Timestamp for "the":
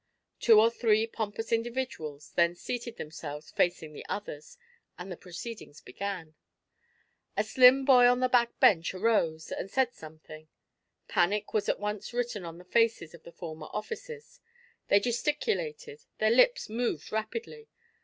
3.93-4.03, 5.11-5.15, 12.57-12.65, 13.21-13.31